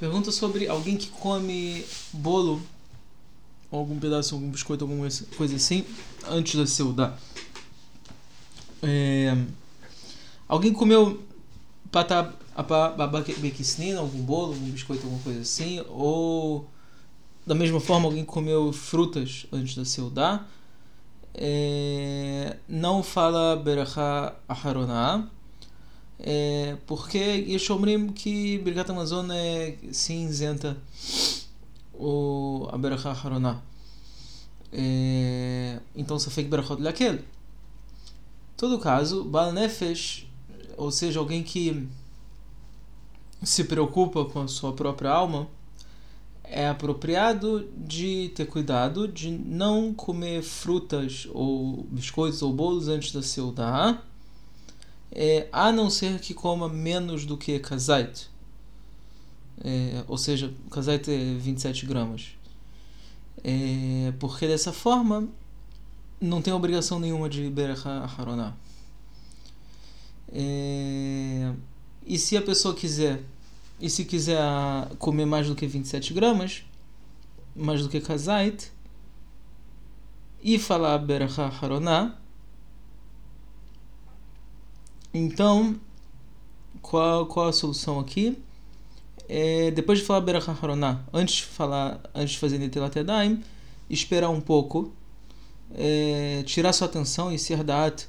Pergunta 0.00 0.32
sobre 0.32 0.66
alguém 0.66 0.96
que 0.96 1.08
come 1.08 1.84
bolo, 2.10 2.62
ou 3.70 3.80
algum 3.80 4.00
pedaço, 4.00 4.34
algum 4.34 4.48
biscoito, 4.48 4.82
alguma 4.82 5.06
coisa 5.36 5.56
assim, 5.56 5.84
antes 6.26 6.54
da 6.54 6.66
Seudá. 6.66 7.14
É, 8.82 9.36
alguém 10.48 10.72
comeu 10.72 11.22
bequisnina, 13.40 14.00
algum 14.00 14.22
bolo, 14.22 14.54
algum 14.54 14.70
biscoito, 14.70 15.02
alguma 15.02 15.22
coisa 15.22 15.42
assim, 15.42 15.84
ou 15.90 16.66
da 17.46 17.54
mesma 17.54 17.78
forma 17.78 18.06
alguém 18.06 18.24
comeu 18.24 18.72
frutas 18.72 19.46
antes 19.52 19.76
da 19.76 19.84
Seudá, 19.84 20.46
é, 21.34 22.56
não 22.66 23.02
fala 23.02 23.54
Berachá 23.54 24.34
Aharoná, 24.48 25.28
é, 26.22 26.76
porque 26.86 27.18
Yeshomrim 27.18 28.12
que 28.12 28.58
Birkat 28.58 28.90
Amazon 28.90 29.30
é 29.30 29.76
cinzenta 29.90 30.76
o 31.94 32.68
a 32.70 32.76
Berachá 32.76 33.12
Haroná. 33.12 33.62
É, 34.70 35.80
então 35.96 36.18
Safek 36.18 36.48
Berachot 36.48 36.80
Lakel. 36.80 37.20
todo 38.56 38.78
caso, 38.78 39.24
Baal 39.24 39.52
Nefesh, 39.52 40.26
ou 40.76 40.90
seja, 40.90 41.18
alguém 41.18 41.42
que 41.42 41.88
se 43.42 43.64
preocupa 43.64 44.24
com 44.26 44.42
a 44.42 44.48
sua 44.48 44.74
própria 44.74 45.10
alma, 45.10 45.48
é 46.44 46.68
apropriado 46.68 47.66
de 47.76 48.30
ter 48.34 48.44
cuidado 48.44 49.08
de 49.08 49.30
não 49.30 49.94
comer 49.94 50.42
frutas 50.42 51.26
ou 51.32 51.86
biscoitos 51.90 52.42
ou 52.42 52.52
bolos 52.52 52.88
antes 52.88 53.12
da 53.12 53.22
Seudá 53.22 54.02
é, 55.12 55.48
a 55.52 55.72
não 55.72 55.90
ser 55.90 56.20
que 56.20 56.32
coma 56.34 56.68
menos 56.68 57.26
do 57.26 57.36
que 57.36 57.58
kazait. 57.58 58.28
É, 59.62 60.04
ou 60.08 60.16
seja, 60.16 60.52
kazait 60.70 61.08
é 61.08 61.34
27 61.34 61.86
gramas. 61.86 62.28
É, 63.42 64.12
porque 64.18 64.46
dessa 64.46 64.72
forma 64.72 65.28
não 66.20 66.42
tem 66.42 66.52
obrigação 66.52 67.00
nenhuma 67.00 67.28
de 67.28 67.48
Beracha 67.50 67.88
Haroná. 68.16 68.54
É, 70.32 71.52
e 72.06 72.18
se 72.18 72.36
a 72.36 72.42
pessoa 72.42 72.74
quiser, 72.74 73.22
e 73.80 73.90
se 73.90 74.04
quiser 74.04 74.38
comer 74.98 75.26
mais 75.26 75.48
do 75.48 75.54
que 75.54 75.66
27 75.66 76.14
gramas, 76.14 76.64
mais 77.56 77.82
do 77.82 77.88
que 77.88 78.00
kazait, 78.00 78.70
e 80.42 80.58
falar 80.58 80.98
Beracha 80.98 81.46
Haroná, 81.46 82.19
então, 85.12 85.76
qual, 86.80 87.26
qual 87.26 87.48
a 87.48 87.52
solução 87.52 87.98
aqui? 87.98 88.38
É, 89.28 89.70
depois 89.70 90.00
de 90.00 90.04
falar 90.04 90.20
Berachah 90.20 90.56
antes 91.12 91.36
de 91.36 91.42
falar, 91.44 92.00
antes 92.14 92.32
de 92.32 92.38
fazer 92.38 92.58
Netilat 92.58 92.96
Yadayim, 92.96 93.42
esperar 93.88 94.28
um 94.28 94.40
pouco, 94.40 94.92
é, 95.74 96.42
tirar 96.46 96.72
sua 96.72 96.86
atenção 96.86 97.32
e 97.32 97.38
se 97.38 97.54
Da'at 97.56 98.08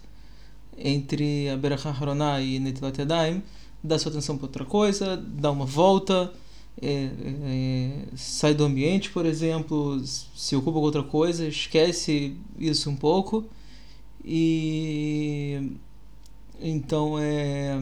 entre 0.78 1.50
a 1.50 1.58
Berachah 1.58 1.96
e 2.42 2.60
Netilat 2.60 2.98
Yadayim, 2.98 3.44
dar 3.84 4.00
sua 4.00 4.12
atenção 4.12 4.38
para 4.38 4.48
outra 4.48 4.66
coisa, 4.66 5.18
dar 5.18 5.52
uma 5.52 5.66
volta, 5.66 6.34
é, 6.82 7.10
é, 7.44 7.92
sai 8.16 8.54
do 8.54 8.64
ambiente, 8.64 9.12
por 9.12 9.26
exemplo, 9.26 10.02
se 10.06 10.56
ocupa 10.56 10.80
com 10.80 10.86
outra 10.86 11.04
coisa, 11.04 11.48
esquece 11.48 12.36
isso 12.58 12.90
um 12.90 12.96
pouco 12.96 13.46
e 14.24 15.72
então 16.62 17.18
é 17.20 17.82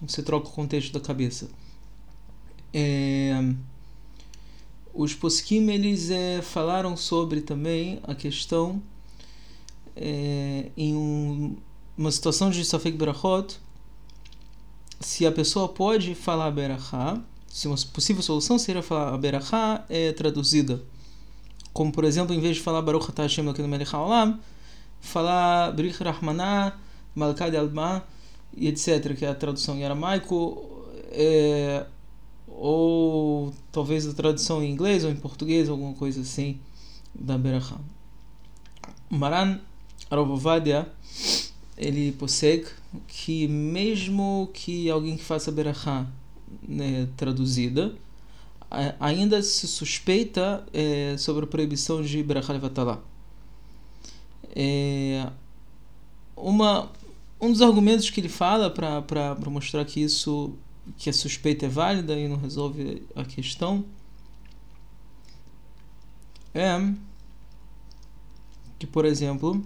você 0.00 0.22
troca 0.22 0.48
o 0.48 0.52
contexto 0.52 0.92
da 0.92 1.00
cabeça. 1.00 1.48
É, 2.72 3.32
os 4.94 5.14
poskim 5.14 5.68
eles 5.70 6.10
é, 6.10 6.42
falaram 6.42 6.96
sobre 6.96 7.40
também 7.40 8.00
a 8.02 8.14
questão 8.14 8.82
é, 9.96 10.70
em 10.76 10.94
um, 10.94 11.56
uma 11.96 12.10
situação 12.12 12.50
de 12.50 12.64
Safek 12.64 12.96
Berachot 12.96 13.58
se 15.00 15.24
a 15.26 15.32
pessoa 15.32 15.68
pode 15.68 16.14
falar 16.14 16.50
Berachá 16.50 17.20
se 17.48 17.66
uma 17.66 17.76
possível 17.92 18.22
solução 18.22 18.58
seria 18.58 18.82
falar 18.82 19.16
Berachá 19.18 19.84
é 19.88 20.12
traduzida 20.12 20.82
como 21.72 21.90
por 21.90 22.04
exemplo 22.04 22.34
em 22.34 22.40
vez 22.40 22.56
de 22.56 22.62
falar 22.62 22.82
Baruch 22.82 23.08
Atah 23.08 23.22
Hashem 23.22 23.44
Elokeinu 23.44 23.68
Melech 23.68 23.94
Haolam 23.94 24.38
falar 25.00 25.72
Brich 25.72 26.02
Rahmanah 26.02 26.76
Malkad 27.14 27.56
Alma 27.56 28.04
e 28.56 28.68
etc., 28.68 29.16
que 29.16 29.24
é 29.24 29.28
a 29.28 29.34
tradução 29.34 29.76
em 29.76 29.84
aramaico, 29.84 30.84
é, 31.10 31.86
ou 32.46 33.52
talvez 33.70 34.06
a 34.06 34.12
tradução 34.12 34.62
em 34.62 34.70
inglês 34.70 35.04
ou 35.04 35.10
em 35.10 35.16
português, 35.16 35.68
alguma 35.68 35.94
coisa 35.94 36.20
assim, 36.20 36.58
da 37.14 37.38
Berachá. 37.38 37.76
Maran 39.10 39.60
Aravovadia, 40.10 40.90
ele 41.76 42.12
prossegue 42.12 42.66
que 43.06 43.46
mesmo 43.46 44.50
que 44.52 44.90
alguém 44.90 45.16
que 45.16 45.24
faça 45.24 45.52
Berachá 45.52 46.06
né, 46.66 47.08
traduzida, 47.16 47.94
ainda 49.00 49.42
se 49.42 49.66
suspeita 49.66 50.64
é, 50.72 51.16
sobre 51.18 51.44
a 51.44 51.48
proibição 51.48 52.02
de 52.02 52.22
Berachá 52.22 52.52
Levatalá. 52.52 53.00
É, 54.54 55.26
uma 56.36 56.90
um 57.40 57.52
dos 57.52 57.62
argumentos 57.62 58.10
que 58.10 58.20
ele 58.20 58.28
fala 58.28 58.70
para 58.70 59.50
mostrar 59.50 59.84
que 59.84 60.00
isso 60.00 60.56
que 60.96 61.10
a 61.10 61.12
suspeita 61.12 61.66
é 61.66 61.68
válida 61.68 62.18
e 62.18 62.26
não 62.26 62.36
resolve 62.36 63.06
a 63.14 63.24
questão 63.24 63.84
é 66.54 66.94
que 68.78 68.86
por 68.86 69.04
exemplo 69.04 69.64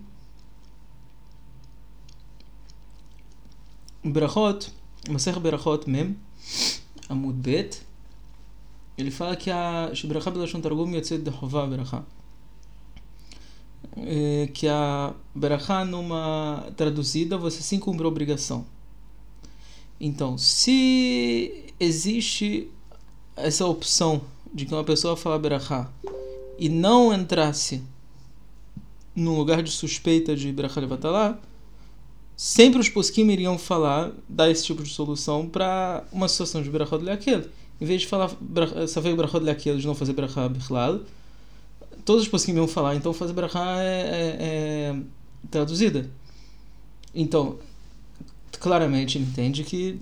Berachot 4.05 4.73
Maser 5.09 5.39
Berachot 5.39 5.89
Mem 5.89 6.19
Amud 7.09 7.39
Bet 7.39 7.83
ele 8.99 9.11
fala 9.11 9.37
que 9.37 9.51
a 9.51 9.95
Shibrachá 9.95 10.31
Belashon 10.31 10.61
Targum 10.61 10.91
Yotzet 10.93 11.23
de 11.23 11.31
Hová 11.31 11.67
Berachá 11.67 12.05
é, 13.97 14.49
que 14.53 14.67
a 14.69 15.15
Berachá, 15.35 15.85
numa 15.85 16.67
traduzida, 16.77 17.37
você 17.37 17.63
sim 17.63 17.79
cumpre 17.79 18.05
a 18.05 18.09
obrigação. 18.09 18.65
Então, 20.01 20.37
se 20.37 21.73
existe 21.79 22.69
essa 23.37 23.67
opção 23.67 24.23
de 24.53 24.67
que 24.67 24.75
uma 24.75 24.85
pessoa 24.85 25.17
fala 25.17 25.39
Berachá 25.39 25.91
e 26.59 26.69
não 26.69 27.13
entrasse 27.13 27.83
no 29.15 29.37
lugar 29.37 29.63
de 29.63 29.71
suspeita 29.71 30.35
de 30.35 30.53
Berachá 30.53 30.81
Levatalá, 30.81 31.39
sempre 32.37 32.81
os 32.81 32.89
posquim 32.89 33.31
iriam 33.31 33.59
falar, 33.59 34.13
dar 34.29 34.51
esse 34.51 34.65
tipo 34.65 34.83
de 34.83 34.91
solução 34.91 35.49
para 35.49 36.05
uma 36.13 36.29
situação 36.29 36.63
de 36.63 36.71
Berachá 36.71 36.97
Leakel. 36.97 37.45
Em 37.81 37.85
vez 37.85 38.03
de 38.03 38.07
falar 38.07 38.31
Safek 38.89 39.15
Berachá 39.15 39.39
Leakel, 39.39 39.79
de 39.79 39.87
não 39.87 39.95
fazer 39.95 40.13
Berachá 40.13 40.49
Bichlal, 40.49 41.01
os 42.23 42.29
posquim 42.29 42.55
vão 42.55 42.69
falar, 42.69 42.95
então 42.95 43.13
fazer 43.13 43.33
brachá 43.33 43.81
é, 43.81 43.87
é, 43.87 44.37
é, 44.41 45.03
traduzida. 45.51 46.11
Então, 47.15 47.59
claramente 48.59 49.19
entende 49.19 49.65
que 49.65 50.01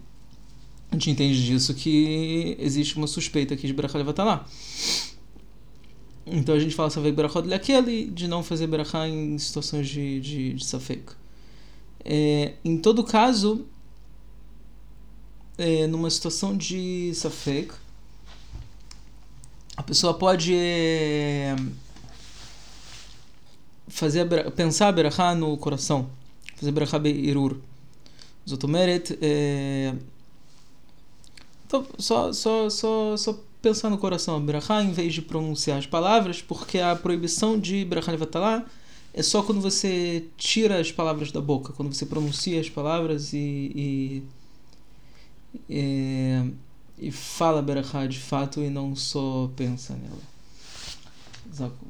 a 0.91 0.95
gente 0.95 1.11
entende 1.11 1.45
disso 1.45 1.73
que 1.75 2.57
existe 2.59 2.97
uma 2.97 3.07
suspeita 3.07 3.55
aqui 3.55 3.67
de 3.67 3.73
levar 3.99 4.13
lá. 4.25 4.47
Então 6.27 6.55
a 6.55 6.59
gente 6.59 6.75
fala 6.75 6.91
safek 6.91 7.13
brachá 7.13 7.41
daquele 7.41 8.07
de 8.07 8.29
não 8.29 8.43
fazer 8.43 8.67
brachá 8.67 9.09
em 9.09 9.39
situações 9.39 9.89
de, 9.89 10.21
de, 10.21 10.53
de. 10.55 11.17
É, 12.05 12.55
em 12.65 12.79
todo 12.79 13.05
caso, 13.05 13.67
é, 15.57 15.87
numa 15.87 16.11
situação 16.11 16.57
de 16.57 17.13
safek, 17.15 17.73
a 19.77 19.83
pessoa 19.83 20.15
pode 20.15 20.55
é, 20.55 21.57
fazer 23.91 24.27
pensar 24.53 24.93
berachá 24.93 25.35
no 25.35 25.57
coração, 25.57 26.09
fazer 26.57 26.73
berachá 26.73 26.99
beirur. 26.99 27.57
Zotomeret, 28.49 29.19
é... 29.21 29.95
então, 31.67 31.87
só, 31.99 32.33
só, 32.33 32.71
só, 32.71 33.17
só 33.17 33.39
pensar 33.61 33.91
no 33.91 33.99
coração 33.99 34.41
berachá 34.41 34.83
em 34.83 34.93
vez 34.93 35.13
de 35.13 35.21
pronunciar 35.21 35.79
as 35.79 35.87
palavras, 35.87 36.41
porque 36.41 36.79
a 36.79 36.97
proibição 36.97 37.59
de 37.59 37.85
berachá 37.85 38.11
levatalá 38.11 38.65
é 39.13 39.23
só 39.23 39.43
quando 39.43 39.61
você 39.61 40.27
tira 40.37 40.81
as 40.81 40.91
palavras 40.91 41.33
da 41.33 41.41
boca, 41.41 41.73
quando 41.73 41.93
você 41.93 42.07
pronuncia 42.07 42.61
as 42.61 42.71
palavras 42.71 43.33
e, 43.33 44.23
e, 45.69 45.69
é, 45.69 46.47
e 46.99 47.11
fala 47.11 47.61
berachá 47.61 48.07
de 48.07 48.19
fato 48.19 48.61
e 48.61 48.71
não 48.71 48.95
só 48.95 49.51
pensa 49.57 49.95
nela. 49.95 50.31
Zakum 51.53 51.87